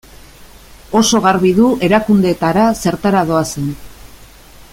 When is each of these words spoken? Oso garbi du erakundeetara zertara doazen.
Oso 0.99 1.21
garbi 1.25 1.51
du 1.59 1.67
erakundeetara 1.89 2.65
zertara 2.85 3.25
doazen. 3.33 3.73